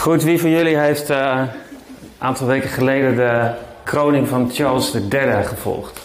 [0.00, 1.48] Goed, wie van jullie heeft eh, een
[2.18, 3.50] aantal weken geleden de
[3.84, 6.00] kroning van Charles III gevolgd?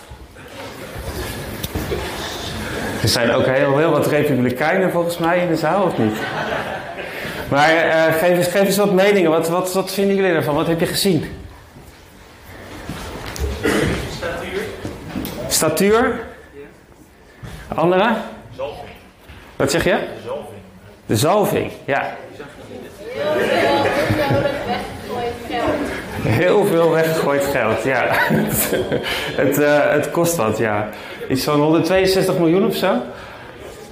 [3.01, 6.17] Er zijn ook heel, heel wat republikeinen volgens mij in de zaal, of niet?
[7.49, 9.31] Maar eh, geef, eens, geef eens wat meningen.
[9.31, 10.55] Wat, wat, wat vinden jullie ervan?
[10.55, 11.25] Wat heb je gezien?
[14.17, 14.61] Statuur.
[15.47, 16.25] Statuur?
[17.67, 18.15] Andere?
[18.55, 18.95] Zalving.
[19.55, 19.97] Wat zeg je?
[20.25, 20.61] Zalving.
[21.05, 22.15] De zalving, ja.
[23.15, 25.75] Heel veel weggegooid geld.
[26.27, 28.05] Heel veel weggegooid geld, ja.
[29.43, 30.89] het, eh, het kost wat, ja.
[31.29, 32.93] Iets van 162 miljoen of zo?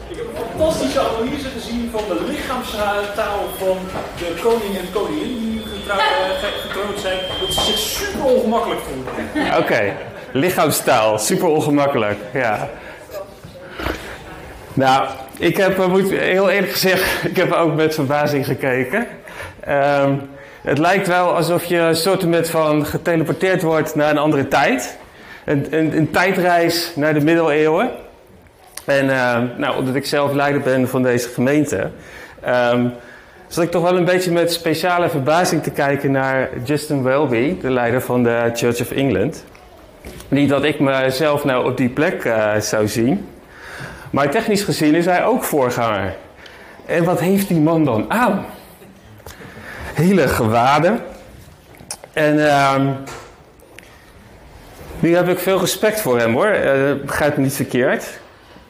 [0.08, 3.78] Ik heb een fantastische analyse gezien van de lichaamstaal van
[4.18, 5.96] de koning en koningin die eh,
[6.40, 7.18] ge- getrouwd zijn.
[7.42, 9.58] Dat ze zich super ongemakkelijk voelen.
[9.58, 9.94] Oké,
[10.32, 12.70] lichaamstaal, super ongemakkelijk, ja.
[14.74, 19.08] Nou, ik heb, eh, moet heel eerlijk gezegd, ik heb ook met verbazing gekeken.
[19.60, 20.14] Ehm,
[20.62, 24.98] het lijkt wel alsof je een soort met van geteleporteerd wordt naar een andere tijd.
[25.46, 27.92] Een, een, tijdreis naar de middeleeuwen.
[28.86, 31.90] En ehm, nou, omdat ik zelf leider ben van deze gemeente,
[32.42, 32.88] ehm,
[33.48, 37.70] zat ik toch wel een beetje met speciale verbazing te kijken naar Justin Welby, de
[37.70, 39.44] leider van de Church of England.
[40.28, 43.28] Niet dat ik mezelf nou op die plek eh, zou zien,
[44.14, 46.16] maar technisch gezien is hij ook voorganger.
[46.86, 48.46] En wat heeft die man dan aan?
[49.94, 51.00] Hele gewaden.
[52.14, 52.92] En ehm,
[55.00, 58.20] nu heb ik veel respect voor hem hoor, Eh, begrijp me niet verkeerd.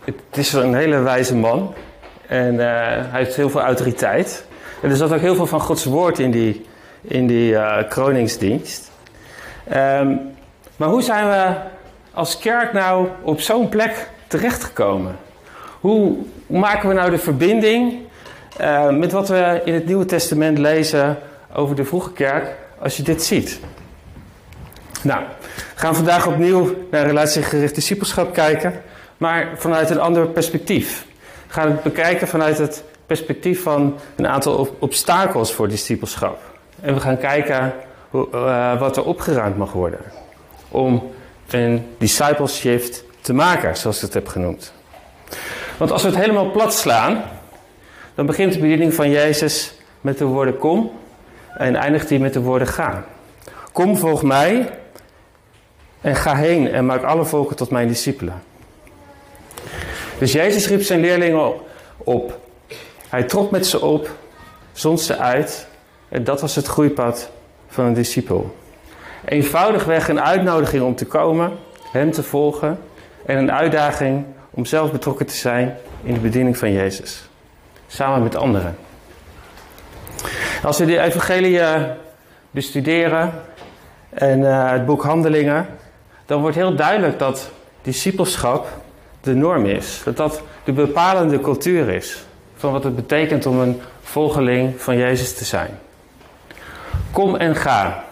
[0.04, 1.74] Het is een hele wijze man
[2.28, 2.66] en eh,
[3.12, 4.46] hij heeft heel veel autoriteit.
[4.82, 6.66] En er zat ook heel veel van Gods woord in die,
[7.02, 8.92] in die eh, kroningsdienst.
[9.70, 10.16] Ehm,
[10.76, 11.56] maar hoe zijn we
[12.14, 15.23] als kerk nou op zo'n plek terechtgekomen?
[15.84, 16.16] Hoe
[16.48, 18.00] maken we nou de verbinding
[18.58, 21.18] eh, met wat we in het Nieuwe Testament lezen
[21.54, 23.60] over de vroege kerk als je dit ziet?
[25.02, 25.24] Nou,
[25.56, 28.82] we gaan vandaag opnieuw naar relatiegericht discipelschap kijken,
[29.18, 31.06] maar vanuit een ander perspectief.
[31.48, 36.40] We gaan het bekijken vanuit het perspectief van een aantal ob- obstakels voor discipelschap.
[36.82, 37.74] En we gaan kijken
[38.10, 40.02] hoe, eh, wat er opgeruimd mag worden
[40.70, 41.12] om
[41.50, 44.74] een discipleship te maken, zoals ik het heb genoemd.
[45.78, 47.24] Want als we het helemaal plat slaan,
[48.16, 50.92] dan begint de bediening van Jezus met de woorden kom
[51.58, 53.06] en eindigt die met de woorden ga.
[53.72, 54.70] Kom, volg mij
[56.02, 58.44] en ga heen en maak alle volken tot mijn discipelen.
[60.18, 61.54] Dus Jezus riep zijn leerlingen
[61.98, 62.40] op.
[63.10, 64.10] Hij trok met ze op,
[64.72, 65.68] zond ze uit
[66.10, 67.30] en dat was het groeipad
[67.68, 68.56] van een discipel.
[69.26, 71.52] Eenvoudigweg een uitnodiging om te komen,
[71.92, 72.80] hem te volgen
[73.26, 77.30] en een uitdaging om zelf betrokken te zijn in de bediening van Jezus.
[77.88, 78.76] Samen met anderen.
[80.64, 81.82] Als we de evangelie eh,
[82.52, 83.32] bestuderen
[84.10, 85.68] en eh, het boek Handelingen,
[86.26, 88.68] dan wordt heel duidelijk dat discipelschap
[89.22, 90.02] de norm is.
[90.04, 92.26] Dat dat de bepalende cultuur is
[92.56, 95.80] van wat het betekent om een volgeling van Jezus te zijn.
[97.12, 98.04] Kom en ga.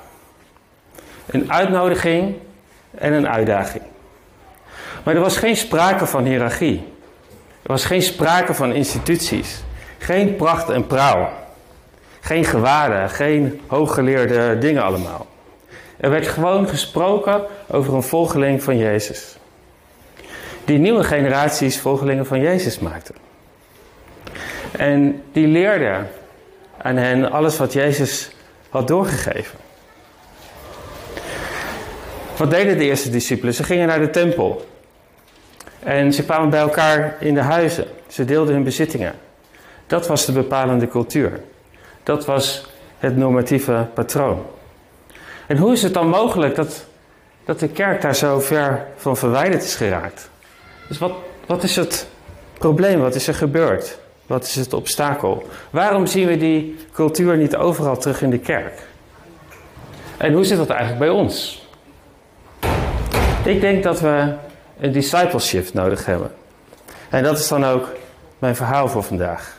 [1.25, 2.35] Een uitnodiging
[2.91, 3.83] en een uitdaging.
[5.03, 6.83] Maar er was geen sprake van hiërarchie.
[7.61, 9.63] Er was geen sprake van instituties.
[9.97, 11.29] Geen pracht en praal.
[12.19, 15.27] Geen gewaden, geen hooggeleerde dingen allemaal.
[15.97, 19.35] Er werd gewoon gesproken over een volgeling van Jezus.
[20.65, 23.15] Die nieuwe generaties volgelingen van Jezus maakten.
[24.71, 26.09] En die leerden
[26.77, 28.31] aan hen alles wat Jezus
[28.69, 29.59] had doorgegeven.
[32.37, 33.53] Wat deden de eerste discipelen?
[33.53, 34.69] Ze gingen naar de tempel.
[35.83, 37.85] En ze kwamen bij elkaar in de huizen.
[38.07, 39.13] Ze deelden hun bezittingen.
[39.87, 41.39] Dat was de bepalende cultuur.
[42.03, 42.65] Dat was
[42.97, 44.45] het normatieve patroon.
[45.47, 46.85] En hoe is het dan mogelijk dat,
[47.45, 50.29] dat de kerk daar zo ver van verwijderd is geraakt?
[50.87, 51.13] Dus wat,
[51.45, 52.07] wat is het
[52.53, 52.99] probleem?
[52.99, 53.99] Wat is er gebeurd?
[54.27, 55.47] Wat is het obstakel?
[55.69, 58.79] Waarom zien we die cultuur niet overal terug in de kerk?
[60.17, 61.65] En hoe zit dat eigenlijk bij ons?
[63.43, 64.33] Ik denk dat we
[64.81, 66.31] een discipleship nodig hebben.
[67.09, 67.89] En dat is dan ook
[68.39, 69.57] mijn verhaal voor vandaag.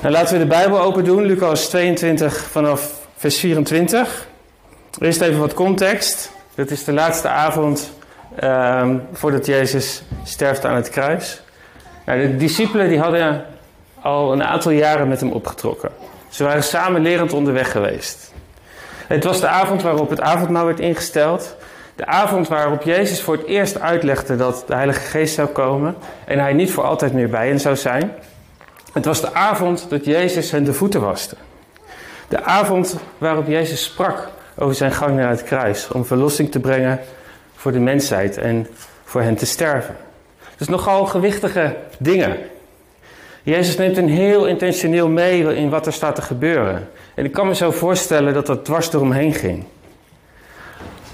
[0.00, 4.26] Nou, laten we de Bijbel open doen, Lucas 22 vanaf vers 24.
[4.98, 6.30] Eerst even wat context.
[6.54, 7.92] Dit is de laatste avond
[8.36, 11.42] ehm, voordat Jezus sterft aan het kruis.
[12.06, 13.44] Nou, de discipelen die hadden
[14.00, 15.90] al een aantal jaren met hem opgetrokken.
[16.28, 18.32] Ze waren samen lerend onderweg geweest.
[19.06, 21.56] Het was de avond waarop het avondmaal werd ingesteld.
[21.96, 26.38] De avond waarop Jezus voor het eerst uitlegde dat de Heilige Geest zou komen en
[26.38, 28.12] hij niet voor altijd meer bij hen zou zijn.
[28.92, 31.36] Het was de avond dat Jezus hen de voeten waste.
[32.28, 37.00] De avond waarop Jezus sprak over zijn gang naar het kruis om verlossing te brengen
[37.54, 38.66] voor de mensheid en
[39.04, 39.96] voor hen te sterven.
[40.56, 42.36] Dus nogal gewichtige dingen.
[43.42, 46.88] Jezus neemt hen heel intentioneel mee in wat er staat te gebeuren.
[47.14, 49.64] En ik kan me zo voorstellen dat dat dwars eromheen ging.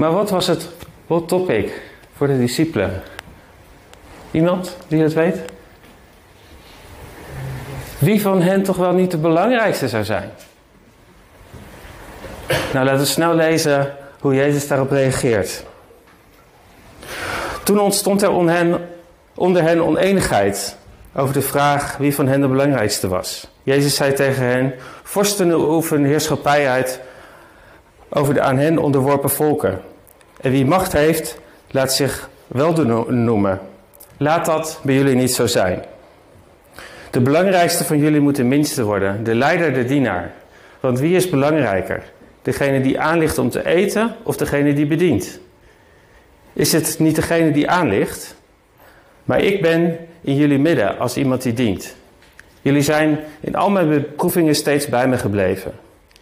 [0.00, 0.68] Maar wat was het
[1.06, 1.82] hot topic
[2.16, 3.02] voor de discipelen?
[4.30, 5.38] Iemand die het weet?
[7.98, 10.30] Wie van hen toch wel niet de belangrijkste zou zijn?
[12.72, 15.64] Nou, laten we snel lezen hoe Jezus daarop reageert.
[17.64, 18.30] Toen ontstond er
[19.34, 20.76] onder hen, oneenigheid
[21.14, 23.48] over de vraag wie van hen de belangrijkste was.
[23.62, 27.00] Jezus zei tegen hen: Vorsten oefenen heerschappij uit
[28.10, 29.88] over de aan hen onderworpen volken.
[30.40, 31.38] En wie macht heeft,
[31.70, 32.72] laat zich wel
[33.08, 33.60] noemen.
[34.16, 35.84] Laat dat bij jullie niet zo zijn.
[37.10, 40.32] De belangrijkste van jullie moet de minste worden, de leider, de dienaar.
[40.80, 42.02] Want wie is belangrijker?
[42.42, 45.40] Degene die aanligt om te eten of degene die bedient?
[46.52, 48.34] Is het niet degene die aanligt?
[49.24, 51.94] Maar ik ben in jullie midden als iemand die dient.
[52.62, 55.72] Jullie zijn in al mijn beproevingen steeds bij me gebleven.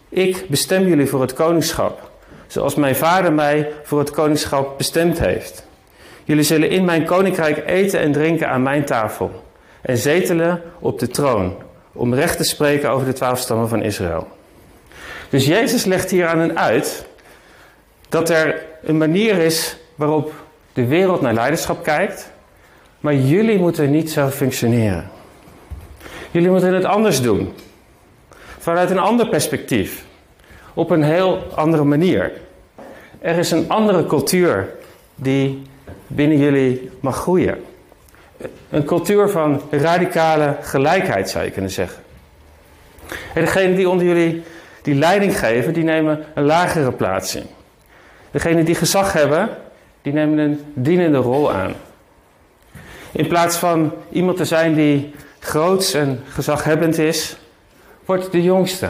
[0.08, 2.07] Ik bestem jullie voor het koningschap,
[2.48, 5.66] zoals mijn vader mij voor het koningschap bestemd heeft.
[6.24, 9.44] Jullie zullen in mijn koninkrijk eten en drinken aan mijn tafel
[9.80, 11.56] en zetelen op de troon
[11.92, 14.28] om recht te spreken over de twaalf stammen van Israël.
[15.28, 17.06] Dus Jezus legt hier aan hen uit
[18.08, 20.32] dat er een manier is waarop
[20.72, 22.30] de wereld naar leiderschap kijkt,
[23.00, 25.10] maar jullie moeten niet zo functioneren.
[26.30, 27.52] Jullie moeten het anders doen.
[28.58, 30.04] Vanuit een ander perspectief.
[30.78, 32.32] Op een heel andere manier.
[33.18, 34.68] Er is een andere cultuur
[35.14, 35.62] die
[36.06, 37.64] binnen jullie mag groeien.
[38.70, 42.02] Een cultuur van radicale gelijkheid zou je kunnen zeggen.
[43.34, 44.42] En degenen die onder jullie
[44.82, 47.46] die leiding geven, die nemen een lagere plaats in.
[48.30, 49.48] Degenen die gezag hebben,
[50.02, 51.74] die nemen een dienende rol aan.
[53.12, 57.36] In plaats van iemand te zijn die groots en gezaghebbend is,
[58.04, 58.88] wordt de jongste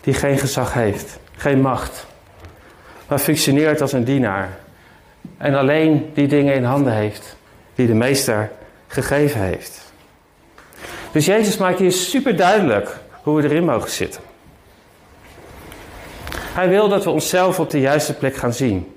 [0.00, 2.06] die geen gezag heeft, geen macht,
[3.08, 4.58] maar functioneert als een dienaar
[5.38, 7.36] en alleen die dingen in handen heeft
[7.74, 8.50] die de meester
[8.86, 9.92] gegeven heeft.
[11.12, 14.22] Dus Jezus maakt hier super duidelijk hoe we erin mogen zitten.
[16.32, 18.94] Hij wil dat we onszelf op de juiste plek gaan zien.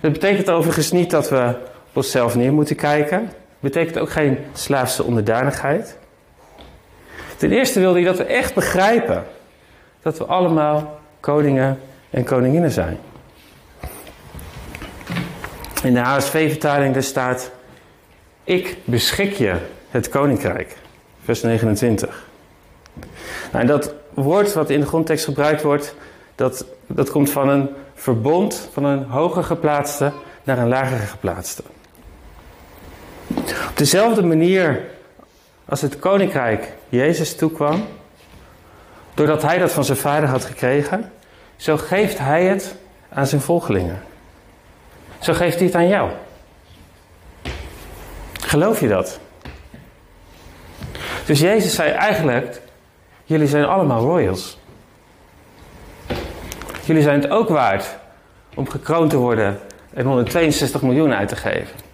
[0.00, 1.54] Dat betekent overigens niet dat we
[1.88, 3.20] op onszelf neer moeten kijken.
[3.20, 5.96] Dat betekent ook geen slaafse onderdanigheid.
[7.36, 9.24] Ten eerste wilde hij dat we echt begrijpen
[10.02, 11.80] dat we allemaal koningen
[12.10, 12.98] en koninginnen zijn.
[15.82, 17.50] In de HSV-vertaling staat:
[18.44, 19.56] Ik beschik je
[19.90, 20.76] het koninkrijk.
[21.24, 22.26] Vers 29.
[23.52, 25.94] Nou, en dat woord wat in de grondtekst gebruikt wordt,
[26.34, 30.12] dat, dat komt van een verbond van een hoger geplaatste
[30.42, 31.62] naar een lager geplaatste.
[33.68, 34.80] Op dezelfde manier
[35.64, 37.84] als het koninkrijk Jezus toekwam,
[39.18, 41.12] doordat hij dat van zijn vader had gekregen,
[41.56, 42.74] zo geeft hij het
[43.08, 44.02] aan zijn volgelingen.
[45.18, 46.10] Zo geeft hij het aan jou.
[48.40, 49.20] Geloof je dat?
[51.26, 52.60] Dus Jezus zei eigenlijk:
[53.24, 54.58] Jullie zijn allemaal royals.
[56.84, 57.96] Jullie zijn het ook waard
[58.54, 59.60] om gekroond te worden
[59.94, 61.87] en 162 miljoen uit te geven.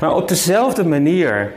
[0.00, 1.52] Maar op dezelfde manier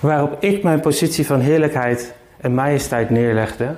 [0.00, 3.76] waarop ik mijn positie van heerlijkheid en majesteit neerlegde,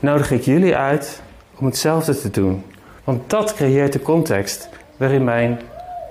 [0.00, 1.22] nodig ik jullie uit
[1.56, 2.64] om hetzelfde te doen.
[3.04, 5.60] Want dat creëert de context waarin mijn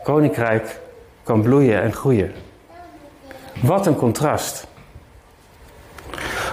[0.03, 0.79] koninkrijk
[1.24, 2.31] kan bloeien en groeien.
[3.62, 4.67] Wat een contrast.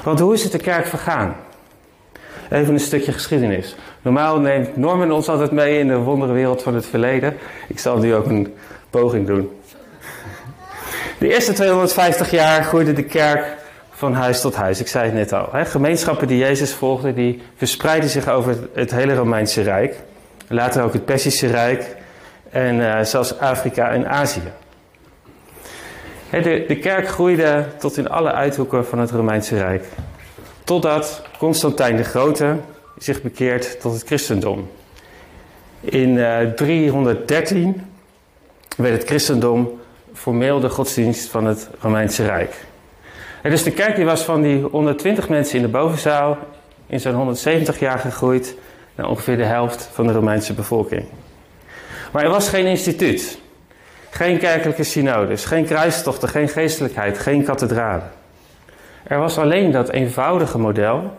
[0.05, 1.37] Want hoe is het de kerk vergaan?
[2.51, 3.77] Even een stukje geschiedenis.
[4.07, 7.37] Normaal neemt Norman ons altijd mee in de wonderenwereld van het verleden.
[7.69, 8.55] Ik zal nu ook een
[8.91, 9.51] poging doen.
[11.19, 13.57] De eerste 250 jaar groeide de kerk
[13.91, 14.81] van huis tot huis.
[14.81, 15.49] Ik zei het net al.
[15.53, 15.65] Hè?
[15.65, 19.97] Gemeenschappen die Jezus volgden, die verspreidden zich over het hele Romeinse Rijk.
[20.49, 21.97] Later ook het Persische Rijk
[22.51, 24.53] en uh, zelfs Afrika en Azië.
[26.31, 29.85] De kerk groeide tot in alle uithoeken van het Romeinse Rijk.
[30.65, 32.57] Totdat Constantijn de Grote
[32.99, 34.71] zich bekeert tot het christendom.
[35.81, 37.83] In uh, eh, 313
[38.77, 39.81] werd het christendom
[40.15, 42.65] formeel de godsdienst van het Romeinse Rijk.
[43.43, 46.39] Dus de kerk die was van die 120 mensen in de bovenzaal
[46.87, 48.57] in zo'n 170 jaar gegroeid
[48.95, 51.05] naar ongeveer de helft van de Romeinse bevolking.
[52.13, 53.39] Maar er was geen instituut.
[54.11, 58.11] Geen kerkelijke synodes, geen kruistochten, geen geestelijkheid, geen kathedralen.
[59.03, 61.17] Er was alleen dat eenvoudige model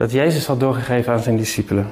[0.00, 1.90] dat Jezus had doorgegeven aan zijn discipelen.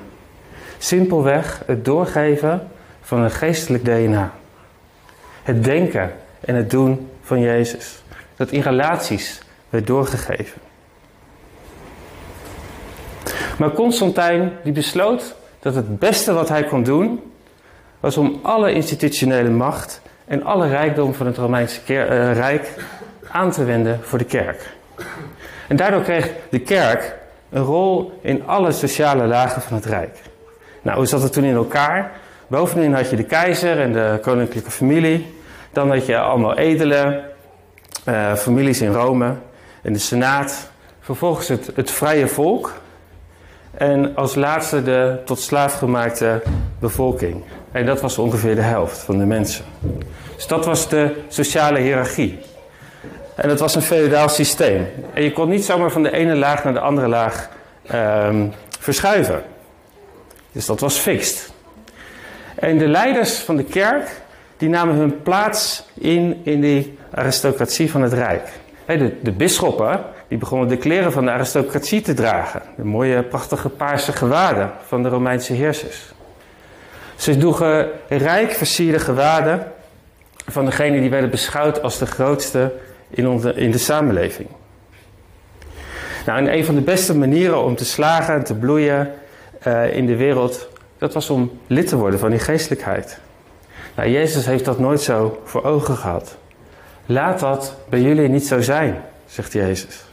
[0.78, 2.68] Simpelweg het doorgeven
[3.00, 4.32] van een geestelijk DNA.
[5.42, 8.02] Het denken en het doen van Jezus.
[8.36, 10.60] Dat in relaties werd doorgegeven.
[13.58, 17.32] Maar Constantijn die besloot dat het beste wat hij kon doen
[18.00, 22.74] was om alle institutionele macht en alle rijkdom van het Romeinse eh, Rijk
[23.30, 24.76] aan te wenden voor de kerk.
[25.68, 27.16] En daardoor kreeg de kerk
[27.50, 30.18] een rol in alle sociale lagen van het Rijk.
[30.82, 32.12] Nou, hoe zat het toen in elkaar?
[32.46, 35.34] Bovenin had je de keizer en de koninklijke familie.
[35.72, 37.24] Dan had je allemaal edelen,
[38.08, 39.34] uh, families in Rome
[39.82, 40.70] en de Senaat.
[41.00, 42.72] Vervolgens het, het vrije volk.
[43.70, 46.42] En als laatste de tot slaaf gemaakte
[46.78, 47.44] bevolking.
[47.72, 49.64] En dat was ongeveer de helft van de mensen.
[50.34, 52.38] Dus dat was de sociale hiërarchie.
[53.38, 54.86] En dat was een feodaal systeem.
[55.14, 57.48] En je kon niet zomaar van de ene laag naar de andere laag
[57.94, 59.42] um, verschuiven.
[60.52, 61.50] Dus dat was fixed.
[62.54, 64.10] En de leiders van de kerk,
[64.56, 68.48] die namen hun plaats in, in die aristocratie van het Rijk.
[68.86, 72.62] De, de bisschoppen, die begonnen de kleren van de aristocratie te dragen.
[72.76, 76.12] De mooie, prachtige paarse gewaden van de Romeinse heersers.
[77.16, 79.72] Ze droegen rijk versierde gewaden
[80.46, 82.72] van degene die werden beschouwd als de grootste
[83.10, 84.48] in, in de samenleving.
[86.26, 89.12] Nou, en een van de beste manieren om te slagen en te bloeien
[89.66, 93.18] uh, in de wereld, dat was om lid te worden van die geestelijkheid.
[93.96, 96.36] Nou, Jezus heeft dat nooit zo voor ogen gehad.
[97.06, 100.04] Laat dat bij jullie niet zo zijn, zegt Jezus.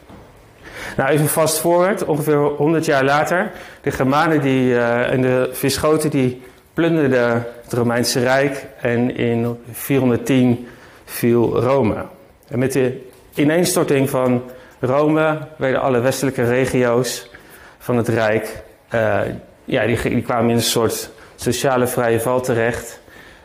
[0.98, 6.10] Nou, even vast vooruit, ongeveer 100 jaar later, de Germanen die, uh, en de Visgoten
[6.10, 6.42] die
[6.74, 10.68] plunderden het Romeinse Rijk en in 410
[11.06, 12.06] viel Rome.
[12.48, 14.44] En met de ineenstorting van
[14.80, 17.30] Rome werden alle westelijke regio's
[17.78, 19.20] van het Rijk, uh,
[19.66, 23.00] ja, die, die kwamen in een soort sociale vrije val terecht.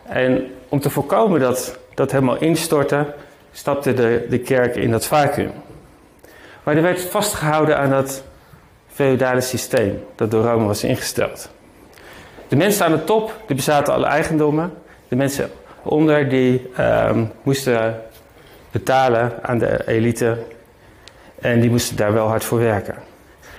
[0.07, 3.15] En om te voorkomen dat dat helemaal instortte,
[3.53, 5.53] stapte de, de kerk in dat vacuüm.
[6.63, 8.23] Maar er werd vastgehouden aan dat
[8.93, 11.51] feudale systeem dat door Rome was ingesteld.
[12.49, 14.73] De mensen aan de top die bezaten alle eigendommen.
[15.09, 15.51] De mensen
[15.83, 18.03] onder die um, moesten
[18.71, 20.39] betalen aan de elite.
[21.41, 22.95] En die moesten daar wel hard voor werken.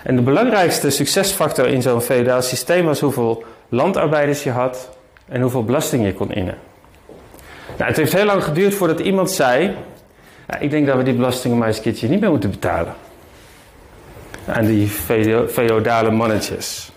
[0.04, 4.90] En de belangrijkste succesfactor in zo'n feudaal systeem was hoeveel landarbeiders je had
[5.28, 6.58] en hoeveel belasting je kon innen.
[7.78, 9.76] Nou, het heeft heel lang geduurd voordat iemand zei:
[10.60, 12.94] ik denk dat we die belastingen maar eens een keertje niet meer moeten betalen.
[14.48, 14.88] Aan die
[15.48, 16.92] feodale mannetjes.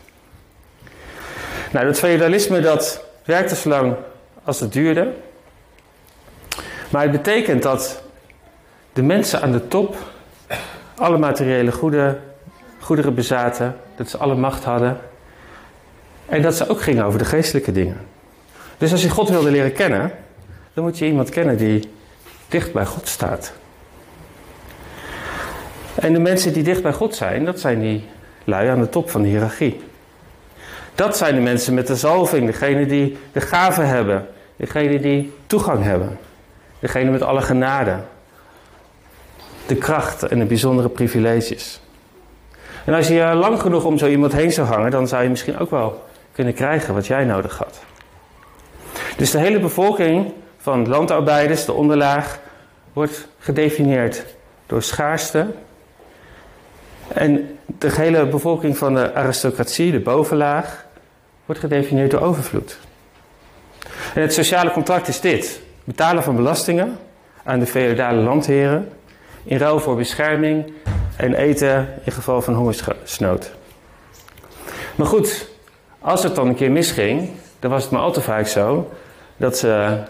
[1.73, 3.95] Nou, dat feudalisme dat werkte zo lang
[4.45, 5.13] als het duurde.
[6.89, 8.03] Maar het betekent dat
[8.95, 9.97] de mensen aan de top
[10.95, 11.73] alle materiële
[12.81, 14.99] goederen, bezaten, dat ze alle macht hadden
[16.27, 17.97] en dat ze ook gingen over de geestelijke dingen.
[18.79, 20.13] Dus als je God wilde leren kennen,
[20.75, 21.91] dan moet je iemand kennen die
[22.49, 23.53] dicht bij God staat.
[25.95, 28.05] En de mensen die dicht bij God zijn, dat zijn die
[28.45, 29.81] lui aan de top van de hiërarchie.
[30.95, 35.83] Dat zijn de mensen met de zalving, degene die de gaven hebben, degene die toegang
[35.83, 36.19] hebben,
[36.79, 37.97] degene met alle genade,
[39.67, 41.81] de kracht en de bijzondere privileges.
[42.85, 45.59] En als je lang genoeg om zo iemand heen zou hangen, dan zou je misschien
[45.59, 47.81] ook wel kunnen krijgen wat jij nodig had.
[49.17, 52.39] Dus de hele bevolking van landarbeiders, de onderlaag,
[52.93, 54.25] wordt gedefinieerd
[54.67, 55.47] door schaarste.
[57.09, 60.85] En de hele bevolking van de aristocratie, de bovenlaag,
[61.45, 62.79] wordt gedefinieerd door overvloed.
[64.15, 66.99] En het sociale contract is dit: betalen van belastingen
[67.43, 68.89] aan de feodale landheren
[69.45, 70.73] in ruil voor bescherming
[71.17, 73.51] en eten in geval van hongersnood.
[74.95, 75.49] Maar goed,
[75.99, 78.91] als het dan een keer misging, dan was het maar al te vaak zo
[79.37, 80.03] dat ze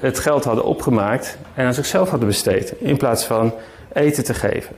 [0.00, 3.54] het geld hadden opgemaakt en aan zichzelf hadden besteed, in plaats van
[3.92, 4.76] eten te geven.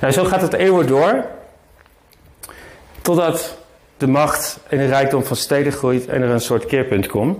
[0.00, 1.24] Nou, zo gaat het eeuwen door,
[3.02, 3.56] totdat
[3.96, 7.38] de macht en de rijkdom van steden groeit en er een soort keerpunt komt.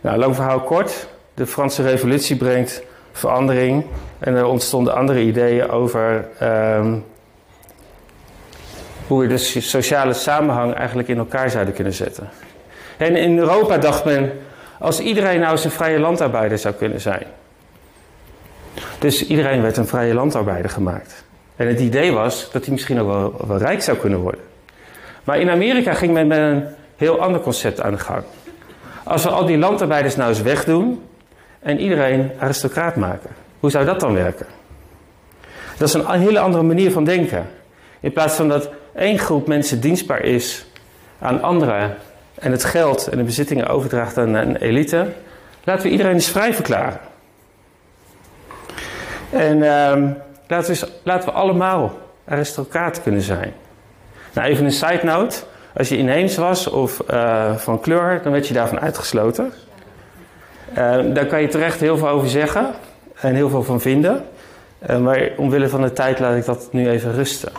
[0.00, 1.06] Nou, lang verhaal kort.
[1.34, 2.82] De Franse Revolutie brengt
[3.12, 3.84] verandering
[4.18, 7.04] en er ontstonden andere ideeën over um,
[9.06, 12.28] hoe we de sociale samenhang eigenlijk in elkaar zouden kunnen zetten.
[12.96, 14.32] En in Europa dacht men,
[14.78, 17.26] als iedereen nou eens een vrije landarbeider zou kunnen zijn.
[18.98, 21.24] Dus iedereen werd een vrije landarbeider gemaakt.
[21.56, 24.40] En het idee was dat hij misschien ook wel, wel rijk zou kunnen worden.
[25.24, 26.64] Maar in Amerika ging men met een
[26.96, 28.22] heel ander concept aan de gang.
[29.04, 31.02] Als we al die landarbeiders nou eens wegdoen
[31.62, 34.46] en iedereen aristocraat maken, hoe zou dat dan werken?
[35.78, 37.46] Dat is een hele andere manier van denken.
[38.00, 40.66] In plaats van dat één groep mensen dienstbaar is
[41.18, 41.96] aan anderen
[42.34, 45.12] en het geld en de bezittingen overdraagt aan een elite,
[45.64, 47.00] laten we iedereen eens vrij verklaren.
[49.30, 50.08] En ehm,
[50.46, 53.52] laten, we, laten we allemaal aristocraat kunnen zijn.
[54.32, 55.36] Nou, even een side note.
[55.76, 59.52] Als je inheems was of uh, van kleur, dan werd je daarvan uitgesloten.
[60.78, 62.70] Uh, daar kan je terecht heel veel over zeggen
[63.20, 64.24] en heel veel van vinden.
[64.90, 67.52] Uh, maar omwille van de tijd laat ik dat nu even rusten.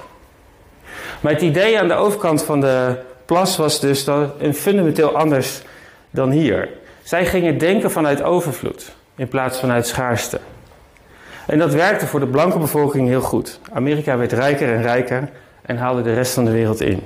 [1.22, 5.62] Maar het idee aan de overkant van de plas was dus dat een fundamenteel anders
[6.10, 6.70] dan hier.
[7.03, 10.39] Zij gingen denken vanuit overvloed in plaats vanuit schaarste.
[11.46, 13.60] En dat werkte voor de blanke bevolking heel goed.
[13.72, 15.29] Amerika werd rijker en rijker
[15.62, 17.01] en haalde de rest van de wereld in.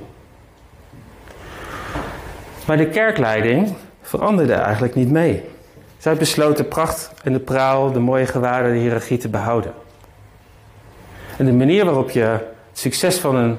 [2.66, 5.44] Maar de kerkleiding veranderde eigenlijk niet mee.
[5.98, 9.72] Zij besloot de pracht en de praal, de mooie gewaarden, de hiërarchie te behouden.
[11.36, 13.58] En de manier waarop je het succes van een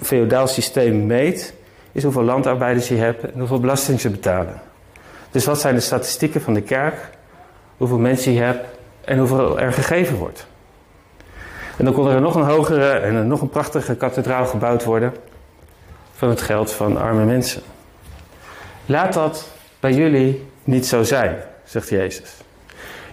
[0.00, 1.54] feodaal systeem meet,
[1.92, 4.60] is hoeveel landarbeiders je hebt en hoeveel belasting ze betalen.
[5.30, 7.10] Dus wat zijn de statistieken van de kerk?
[7.76, 8.66] Hoeveel mensen je hebt
[9.04, 10.46] en hoeveel er gegeven wordt.
[11.76, 15.14] En dan kon er nog een hogere en nog een prachtige kathedraal gebouwd worden
[16.12, 17.62] van het geld van arme mensen.
[18.86, 19.48] Laat dat
[19.80, 22.30] bij jullie niet zo zijn, zegt Jezus.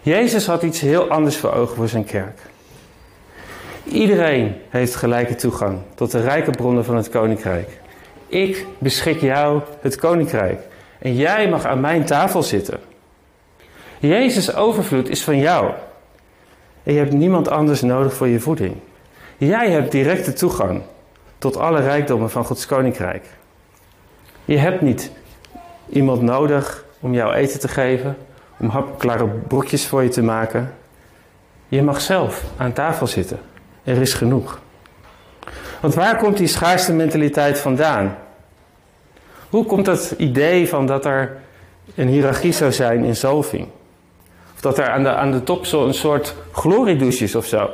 [0.01, 2.39] Jezus had iets heel anders voor ogen voor zijn kerk.
[3.83, 7.79] Iedereen heeft gelijke toegang tot de rijke bronnen van het koninkrijk.
[8.27, 10.61] Ik beschik jou het koninkrijk
[10.99, 12.79] en jij mag aan mijn tafel zitten.
[13.99, 15.71] Jezus' overvloed is van jou.
[16.83, 18.75] En je hebt niemand anders nodig voor je voeding.
[19.37, 20.81] Jij hebt directe toegang
[21.37, 23.25] tot alle rijkdommen van Gods koninkrijk.
[24.45, 25.11] Je hebt niet
[25.89, 28.17] iemand nodig om jou eten te geven,
[28.57, 30.73] om hapklare broekjes voor je te maken.
[31.67, 33.39] Je mag zelf aan tafel zitten.
[33.83, 34.59] Er is genoeg.
[35.79, 38.17] Want waar komt die schaarste mentaliteit vandaan?
[39.49, 41.37] Hoe komt dat idee van dat er
[41.95, 43.67] een hiërarchie zou zijn in zalving?
[44.53, 47.69] Of dat er aan de, aan de top zo een soort gloriedouche is of zo?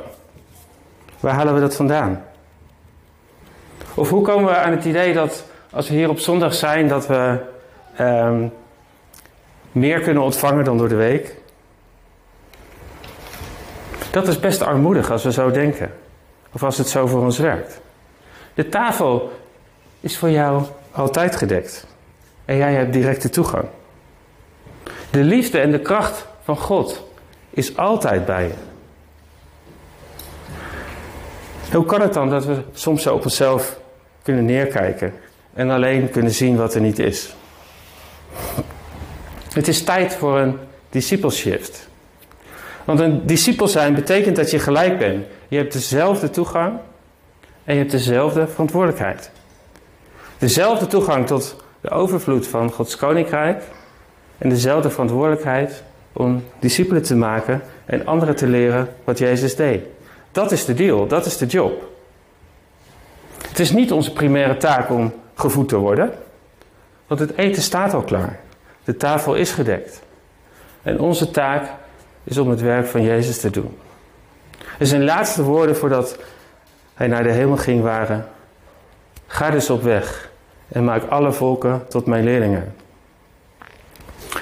[1.20, 2.24] Waar halen we dat vandaan?
[3.94, 7.06] Of hoe komen we aan het idee dat als we hier op zondag zijn, dat
[7.06, 7.38] we
[8.00, 8.52] um,
[9.76, 11.34] meer kunnen ontvangen dan door de week?
[14.10, 15.92] Dat is best armoedig als we zo denken.
[16.52, 17.80] Of als het zo voor ons werkt.
[18.54, 19.32] De tafel
[20.00, 20.62] is voor jou
[20.92, 21.86] altijd gedekt.
[22.44, 23.64] En jij hebt directe toegang.
[25.10, 27.04] De liefde en de kracht van God
[27.50, 28.54] is altijd bij je.
[31.72, 33.78] Hoe kan het dan dat we soms zo op onszelf
[34.22, 35.14] kunnen neerkijken
[35.54, 37.34] en alleen kunnen zien wat er niet is?
[39.56, 40.58] Het is tijd voor een
[40.90, 41.88] discipleshift.
[42.84, 45.26] Want een discipel zijn betekent dat je gelijk bent.
[45.48, 46.78] Je hebt dezelfde toegang
[47.64, 49.30] en je hebt dezelfde verantwoordelijkheid.
[50.38, 53.62] Dezelfde toegang tot de overvloed van Gods koninkrijk
[54.38, 59.84] en dezelfde verantwoordelijkheid om discipelen te maken en anderen te leren wat Jezus deed.
[60.32, 61.88] Dat is de deal, dat is de job.
[63.48, 66.12] Het is niet onze primaire taak om gevoed te worden,
[67.06, 68.44] want het eten staat al klaar.
[68.86, 70.02] De tafel is gedekt.
[70.82, 71.70] En onze taak
[72.24, 73.78] is om het werk van Jezus te doen.
[74.78, 76.18] En zijn laatste woorden voordat
[76.94, 78.28] hij naar de hemel ging waren:
[79.26, 80.30] Ga dus op weg
[80.68, 82.74] en maak alle volken tot mijn leerlingen.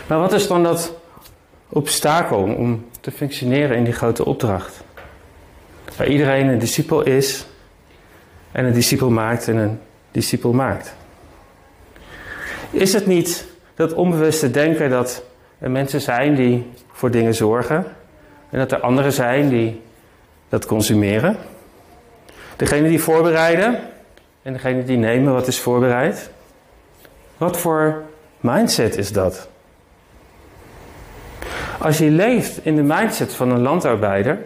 [0.07, 0.94] Maar wat is dan dat
[1.68, 4.83] obstakel om te functioneren in die grote opdracht?
[5.96, 7.46] Waar iedereen een discipel is
[8.52, 9.80] en een discipel maakt en een
[10.11, 10.94] discipel maakt.
[12.70, 15.23] Is het niet dat onbewuste denken dat
[15.59, 17.85] er mensen zijn die voor dingen zorgen
[18.51, 19.81] en dat er anderen zijn die
[20.49, 21.37] dat consumeren?
[22.57, 23.79] Degene die voorbereiden
[24.43, 26.31] en degene die nemen wat is voorbereid.
[27.37, 28.03] Wat voor
[28.41, 29.49] mindset is dat?
[31.79, 34.39] Als je leeft in de mindset van een landarbeider,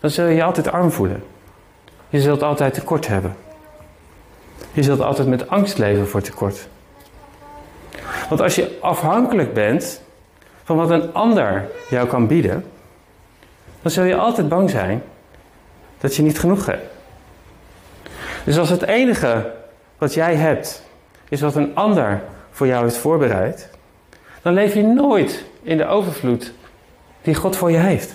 [0.00, 1.22] dan zul je je altijd arm voelen.
[2.08, 3.36] Je zult altijd tekort hebben.
[4.72, 6.68] Je zult altijd met angst leven voor tekort.
[8.28, 10.00] Want als je afhankelijk bent
[10.64, 12.64] van wat een ander jou kan bieden,
[13.82, 15.02] dan zul je altijd bang zijn
[15.98, 16.86] dat je niet genoeg hebt.
[18.44, 19.52] Dus als het enige
[19.98, 20.82] wat jij hebt
[21.28, 23.68] is wat een ander voor jou heeft voorbereid,
[24.42, 26.52] dan leef je nooit in de overvloed
[27.22, 28.12] die God voor je heeft.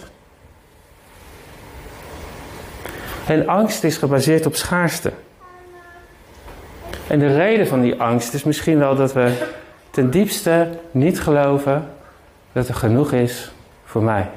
[3.27, 5.11] En angst is gebaseerd op schaarste.
[7.07, 9.51] En de reden van die angst is misschien wel dat we
[9.93, 11.89] ten diepste niet geloven
[12.51, 13.51] dat er genoeg is
[13.85, 14.29] voor mij.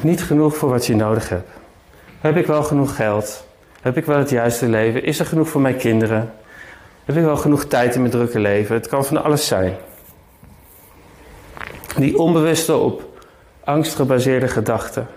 [0.00, 1.48] Niet genoeg voor wat je nodig hebt.
[2.20, 3.46] Heb ik wel genoeg geld?
[3.80, 5.04] Heb ik wel het juiste leven?
[5.04, 6.32] Is er genoeg voor mijn kinderen?
[7.04, 8.74] Heb ik wel genoeg tijd in mijn drukke leven?
[8.74, 9.76] Het kan van alles zijn.
[11.96, 13.20] Die onbewuste op
[13.64, 15.08] angst gebaseerde gedachten.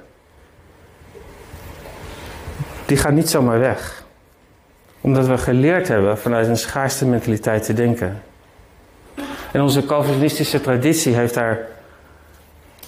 [2.85, 4.02] Die gaan niet zomaar weg.
[5.03, 8.21] Omdat we geleerd hebben vanuit een schaarste mentaliteit te denken.
[9.51, 11.59] En onze Calvinistische traditie heeft daar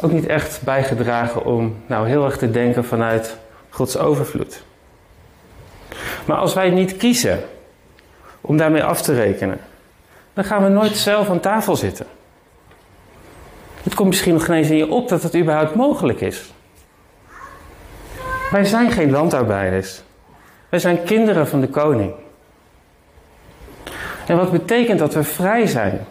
[0.02, 3.38] ook niet echt bijgedragen om nou heel erg te denken vanuit
[3.70, 4.64] Gods overvloed.
[6.26, 7.44] Maar als wij niet kiezen
[8.42, 9.60] om daarmee af te rekenen,
[10.34, 12.06] dan gaan we nooit zelf aan tafel zitten.
[13.84, 16.54] Het komt misschien nog eens in je op dat het überhaupt mogelijk is.
[18.52, 20.02] Wij zijn geen landarbeiders.
[20.76, 22.14] Wij zijn kinderen van de koning.
[24.28, 26.06] En wat betekent dat we vrij zijn?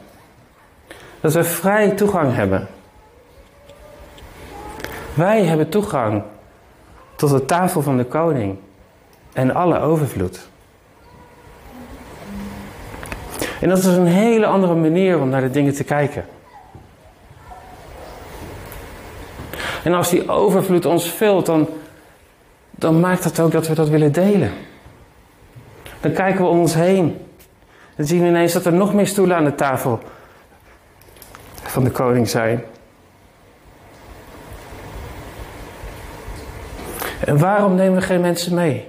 [1.21, 2.69] Dat we vrij toegang hebben.
[5.15, 6.23] Wij hebben toegang
[7.17, 8.59] tot de tafel van de koning
[9.33, 10.49] en alle overvloed.
[13.61, 16.25] En dat is een hele andere manier om naar de dingen te kijken.
[19.83, 21.69] En als die overvloed ons vult, dan,
[22.77, 24.53] dan maakt dat ook dat we dat willen delen.
[26.01, 27.27] Dan kijken we om ons heen.
[27.97, 30.01] Dan zien we ineens dat er nog meer stoelen aan de tafel
[31.63, 32.65] van de koning zijn.
[37.25, 38.89] En waarom nemen we geen mensen mee?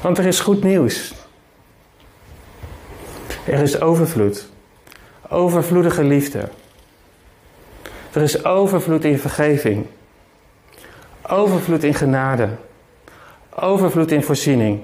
[0.00, 1.14] Want er is goed nieuws.
[3.44, 4.48] Er is overvloed.
[5.28, 6.48] Overvloedige liefde.
[8.12, 9.86] Er is overvloed in vergeving.
[11.28, 12.48] Overvloed in genade.
[13.60, 14.80] Overvloed in voorziening.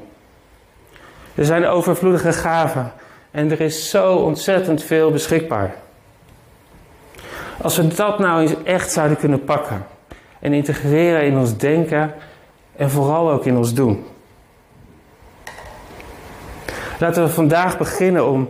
[1.35, 2.92] Er zijn overvloedige gaven.
[3.31, 5.74] En er is zo ontzettend veel beschikbaar.
[7.62, 9.87] Als we dat nou eens echt zouden kunnen pakken
[10.40, 12.14] en integreren in ons denken
[12.76, 14.05] en vooral ook in ons doen.
[16.98, 18.48] Laten we vandaag beginnen om,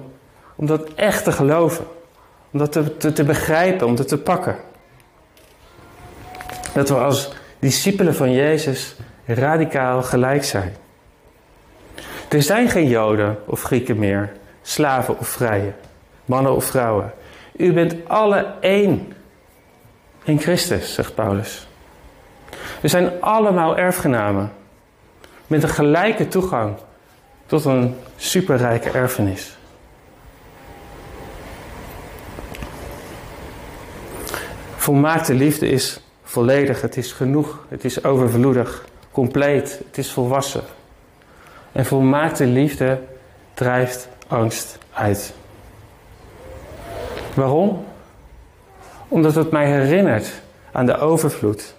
[0.56, 1.84] om dat echt te geloven,
[2.50, 4.56] om dat te, te, te begrijpen, om dat te pakken.
[6.74, 8.94] Dat we als discipelen van Jezus
[9.26, 10.76] radicaal gelijk zijn.
[12.28, 15.72] Er zijn geen Joden of Grieken meer, slaven of vrije,
[16.24, 17.12] mannen of vrouwen.
[17.56, 19.12] U bent alle één
[20.24, 21.66] in Christus, zegt Paulus.
[22.80, 24.52] We zijn allemaal erfgenamen
[25.46, 26.76] met een gelijke toegang
[27.46, 29.56] tot een superrijke erfenis.
[34.76, 36.01] Volmaakte liefde is
[36.32, 40.62] volledig, het is genoeg, het is overvloedig, compleet, het is volwassen.
[41.72, 43.00] En volmaakte liefde
[43.54, 45.34] drijft angst uit.
[47.34, 47.84] Waarom?
[49.08, 50.32] Omdat het mij herinnert
[50.72, 51.74] aan de overvloed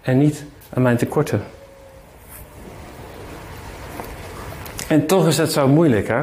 [0.00, 0.44] en niet
[0.74, 1.42] aan mijn tekorten.
[4.88, 6.22] En toch is het zo moeilijk, hè?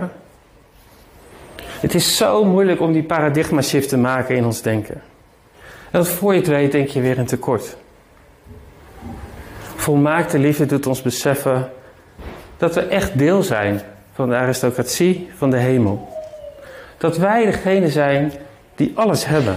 [1.61, 5.01] Het is zo moeilijk om die paradigma shift te maken in ons denken.
[5.91, 7.77] Dat voor je weet, denk je weer een tekort.
[9.75, 11.71] Volmaakte liefde doet ons beseffen
[12.57, 13.81] dat we echt deel zijn
[14.13, 16.09] van de aristocratie van de hemel.
[16.97, 18.31] Dat wij degene zijn
[18.75, 19.55] die alles hebben.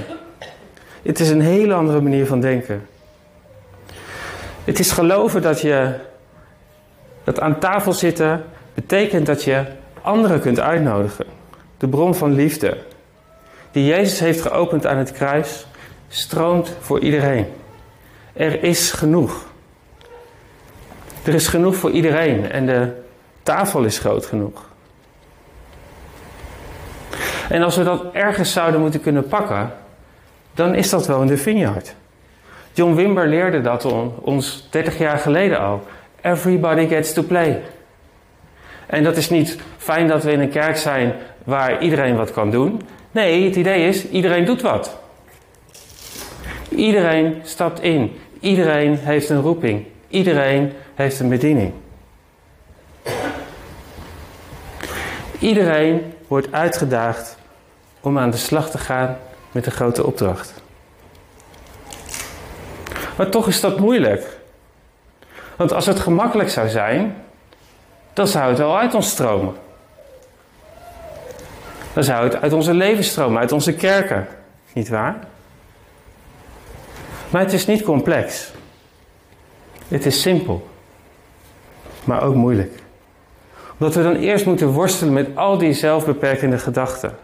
[1.02, 2.86] Het is een hele andere manier van denken.
[4.64, 5.94] Het is geloven dat je
[7.24, 8.44] dat aan tafel zitten
[8.74, 9.64] betekent dat je
[10.02, 11.26] anderen kunt uitnodigen.
[11.78, 12.76] De bron van liefde,
[13.70, 15.66] die Jezus heeft geopend aan het kruis,
[16.14, 17.46] stroomt voor iedereen.
[18.32, 19.46] Er is genoeg.
[21.24, 22.92] Er is genoeg voor iedereen en de
[23.42, 24.62] tafel is groot genoeg.
[27.48, 29.72] En als we dat ergens zouden moeten kunnen pakken,
[30.54, 31.94] dan is dat wel in de vineyard.
[32.72, 33.84] John Wimber leerde dat
[34.20, 35.86] ons 30 jaar geleden al.
[36.20, 37.62] Everybody gets to play.
[38.86, 41.12] En dat is niet fijn dat we in een kerk zijn
[41.44, 42.80] waar iedereen wat kan doen.
[43.10, 45.02] Nee, het idee is, iedereen doet wat.
[46.74, 48.16] Iedereen stapt in.
[48.40, 49.86] Iedereen heeft een roeping.
[50.08, 51.72] Iedereen heeft een bediening.
[55.38, 57.36] Iedereen wordt uitgedaagd
[58.00, 59.16] om aan de slag te gaan
[59.52, 60.62] met een grote opdracht.
[63.16, 64.38] Maar toch is dat moeilijk.
[65.56, 67.16] Want als het gemakkelijk zou zijn,
[68.12, 69.54] dan zou het wel uit ons stromen.
[71.92, 74.26] Dan zou het uit onze leven stromen, uit onze kerken.
[74.72, 75.16] Niet waar?
[77.34, 78.52] Maar het is niet complex.
[79.88, 80.68] Het is simpel.
[82.04, 82.72] Maar ook moeilijk.
[83.78, 87.16] Omdat we dan eerst moeten worstelen met al die zelfbeperkende gedachten.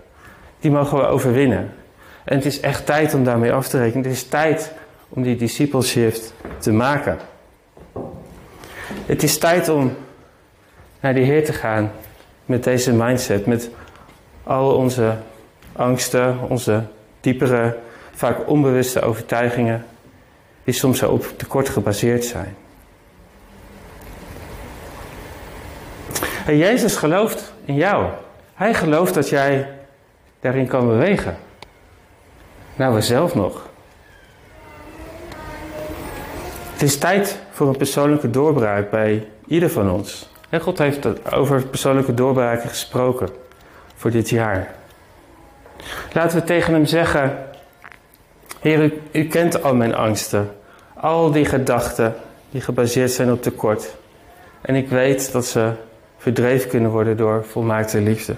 [0.61, 1.75] Die mogen we overwinnen.
[2.25, 4.05] En het is echt tijd om daarmee af te rekenen.
[4.05, 4.73] Het is tijd
[5.09, 6.17] om die discipleship
[6.59, 7.19] te maken.
[9.07, 9.97] Het is tijd om
[11.01, 11.93] naar de Heer te gaan
[12.47, 13.71] met deze mindset, met
[14.43, 15.17] al onze
[15.73, 16.83] angsten, onze
[17.21, 17.77] diepere,
[18.15, 19.85] vaak onbewuste overtuigingen,
[20.71, 22.57] die soms zo op tekort gebaseerd zijn.
[26.47, 28.11] En Jezus gelooft in jou.
[28.55, 29.69] Hij gelooft dat jij
[30.41, 31.37] daarin kan bewegen.
[32.77, 33.69] Nou, we zelf nog.
[36.73, 40.31] Het is tijd voor een persoonlijke doorbraak bij ieder van ons.
[40.49, 43.29] En God heeft over persoonlijke doorbraken gesproken
[43.97, 44.75] voor dit jaar.
[46.13, 47.47] Laten we tegen hem zeggen:
[48.61, 50.59] Heer, u, u kent al mijn angsten,
[51.01, 52.15] al die gedachten
[52.51, 53.97] die gebaseerd zijn op tekort.
[54.61, 55.73] En ik weet dat ze
[56.19, 58.35] verdreven kunnen worden door volmaakte liefde.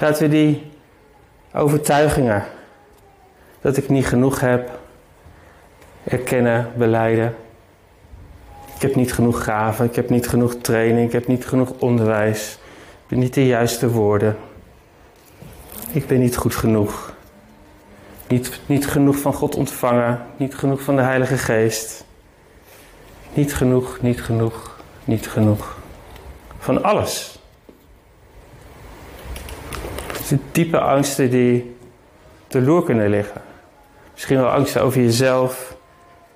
[0.00, 0.70] Laten we die
[1.54, 2.44] overtuigingen
[3.60, 4.78] dat ik niet genoeg heb,
[6.04, 7.34] erkennen, beleiden.
[8.74, 12.58] Ik heb niet genoeg gaven, ik heb niet genoeg training, ik heb niet genoeg onderwijs.
[13.02, 14.36] Ik ben niet de juiste woorden.
[15.90, 17.16] Ik ben niet goed genoeg.
[18.28, 22.04] Niet, niet genoeg van God ontvangen, niet genoeg van de Heilige Geest.
[23.34, 25.76] Niet genoeg, niet genoeg, niet genoeg.
[26.58, 27.38] Van alles.
[30.28, 31.76] De diepe angsten die
[32.46, 33.40] te loer kunnen liggen.
[34.12, 35.76] Misschien wel angsten over jezelf,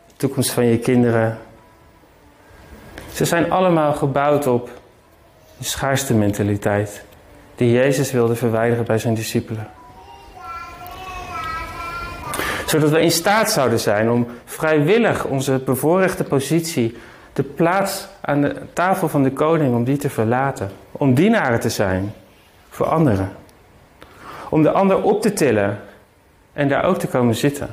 [0.07, 1.39] de toekomst van je kinderen.
[3.13, 4.71] Ze zijn allemaal gebouwd op
[5.59, 7.05] de schaarste mentaliteit
[7.55, 9.71] die Jezus wilde verwijderen bij zijn discipelen.
[12.73, 16.97] Zodat we in staat zouden zijn om vrijwillig onze bevoorrechte positie,
[17.33, 20.71] de plaats aan de tafel van de koning, om die te verlaten.
[20.93, 22.13] Om dienaren te zijn
[22.69, 23.33] voor anderen.
[24.49, 25.81] Om de ander op te tillen
[26.53, 27.69] en daar ook te komen zitten.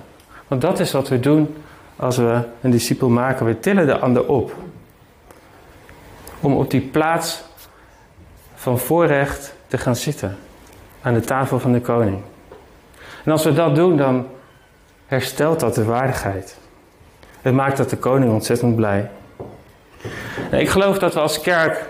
[0.47, 1.55] Want dat is wat we doen
[1.95, 3.45] als we een discipel maken.
[3.45, 4.55] We tillen de ander op.
[6.39, 7.43] Om op die plaats
[8.55, 10.37] van voorrecht te gaan zitten.
[11.01, 12.21] Aan de tafel van de koning.
[13.23, 14.25] En als we dat doen, dan
[15.09, 16.57] herstelt dat de waardigheid.
[17.41, 19.09] Het maakt dat de koning ontzettend blij.
[20.51, 21.89] En ik geloof dat we als kerk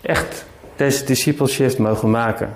[0.00, 0.44] echt
[0.76, 2.54] deze discipleship mogen maken.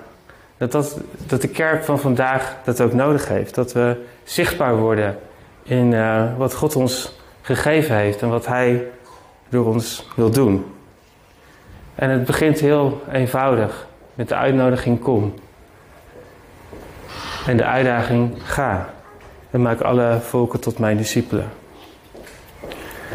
[0.56, 3.54] Dat, dat, dat de kerk van vandaag dat ook nodig heeft.
[3.54, 5.18] Dat we zichtbaar worden
[5.62, 8.86] in uh, wat God ons gegeven heeft en wat Hij
[9.48, 10.74] door ons wil doen.
[11.94, 15.34] En het begint heel eenvoudig met de uitnodiging kom.
[17.46, 18.93] En de uitdaging ga.
[19.54, 21.48] En maak alle volken tot mijn discipelen.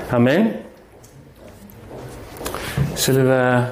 [0.09, 0.51] Amen.
[2.93, 3.63] Zullen we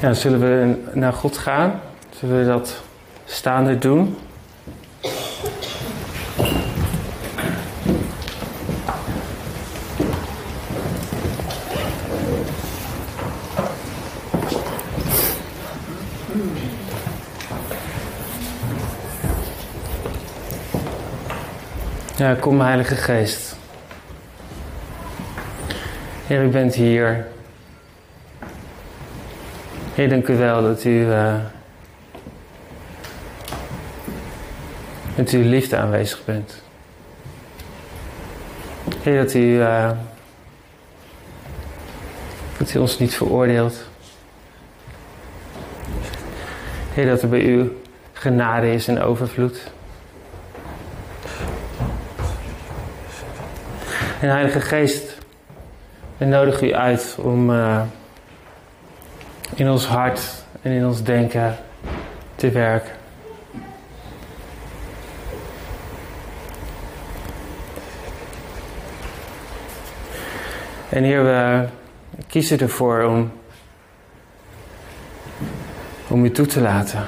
[0.00, 1.80] Ja, zullen we naar God gaan?
[2.10, 2.82] Zullen we dat
[3.24, 4.16] staande doen?
[22.18, 23.56] Ja, kom Heilige Geest.
[26.26, 27.26] Heer, u bent hier.
[29.94, 31.34] Heer, dank u wel dat u uh,
[35.14, 36.62] met uw liefde aanwezig bent.
[39.02, 39.90] Heer, dat u, uh,
[42.58, 43.84] dat u ons niet veroordeelt.
[46.94, 47.76] Heer, dat er bij u
[48.12, 49.76] genade is en overvloed.
[54.20, 55.18] En Heilige Geest,
[56.16, 57.82] we nodigen u uit om uh,
[59.54, 60.20] in ons hart
[60.62, 61.56] en in ons denken
[62.34, 62.92] te werken.
[70.88, 71.68] En hier we
[72.26, 73.32] kiezen ervoor om,
[76.08, 77.04] om u toe te laten.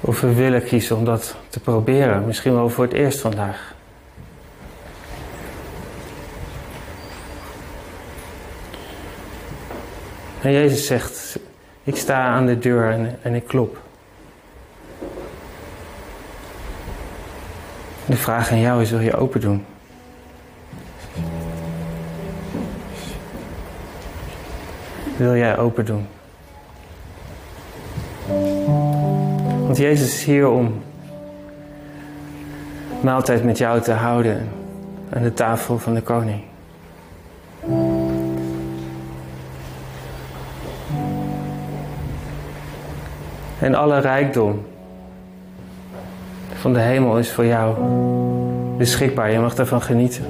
[0.00, 3.78] Of we willen kiezen om dat te proberen, misschien wel voor het eerst vandaag.
[10.42, 11.38] En Jezus zegt,
[11.82, 13.78] ik sta aan de deur en, en ik klop.
[18.06, 19.64] De vraag aan jou is, wil je open doen?
[25.16, 26.06] Wil jij open doen?
[29.66, 30.82] Want Jezus is hier om
[33.00, 34.48] maaltijd met jou te houden
[35.12, 36.49] aan de tafel van de koning.
[43.60, 44.66] En alle rijkdom
[46.54, 47.76] van de hemel is voor jou
[48.76, 49.32] beschikbaar.
[49.32, 50.24] Je mag daarvan genieten.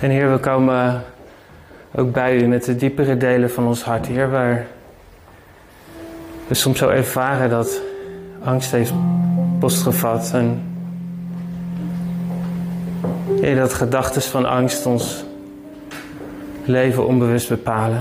[0.00, 1.02] En Heer, we komen
[1.94, 4.06] ook bij u met de diepere delen van ons hart.
[4.06, 4.66] Heer, waar
[6.46, 7.80] we soms zo ervaren dat
[8.42, 8.92] angst heeft
[9.58, 10.30] postgevat.
[10.34, 10.73] En
[13.44, 15.24] Heer, dat gedachten van angst ons
[16.64, 17.98] leven onbewust bepalen.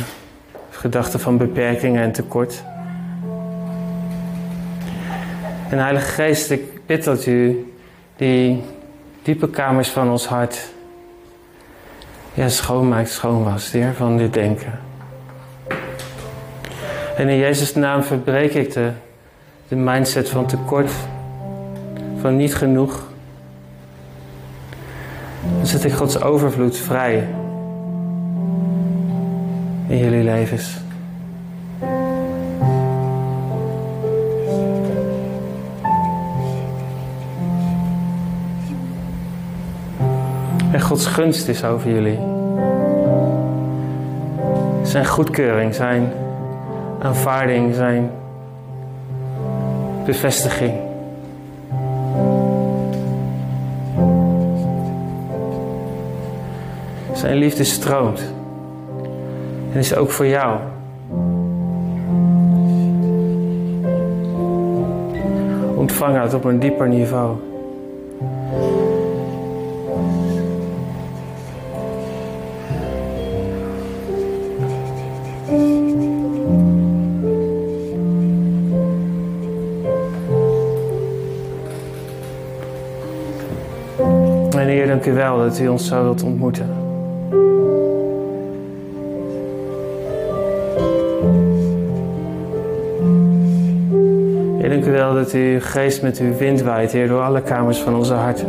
[0.69, 2.63] Gedachten van beperkingen en tekort.
[5.69, 7.71] En Heilige Geest, ik bid dat u
[8.15, 8.63] die
[9.21, 10.69] diepe kamers van ons hart
[12.33, 14.79] ja, schoonmaakt, schoonwast, Heer, van dit denken.
[17.17, 18.91] En in Jezus' naam verbreek ik de,
[19.67, 20.91] de mindset van tekort,
[22.21, 23.11] van niet genoeg.
[25.57, 27.27] Dan zet ik Gods overvloed vrij
[29.87, 30.81] in jullie levens.
[40.71, 42.19] En Gods gunst is over jullie.
[44.83, 46.11] Zijn goedkeuring, zijn
[46.99, 48.11] aanvaarding, zijn
[50.05, 50.92] bevestiging.
[57.23, 58.33] Zijn liefde stroomt.
[59.73, 60.59] En is ook voor jou.
[65.75, 67.35] Ontvang het op een dieper niveau.
[84.57, 86.82] En Heer, dank u wel dat u ons zo wilt ontmoeten.
[95.13, 98.47] Dat u geest met uw wind waait, Heer, door alle kamers van onze harten.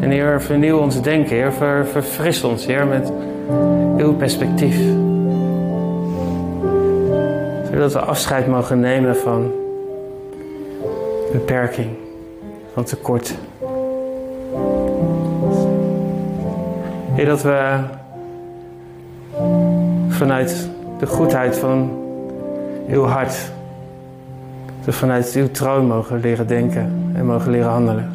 [0.00, 3.12] En Heer, vernieuw ons denken, Heer, ver, verfris ons, Heer, met
[3.96, 4.76] uw perspectief.
[7.70, 9.50] Zodat we afscheid mogen nemen van
[11.32, 11.90] beperking,
[12.72, 13.34] van tekort.
[17.14, 17.78] Heer, dat we
[20.08, 20.68] vanuit
[20.98, 22.01] de goedheid van
[22.92, 23.50] uw hart,
[24.76, 28.10] dat we vanuit uw troon mogen leren denken en mogen leren handelen.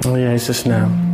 [0.00, 1.09] In Jezus' naam.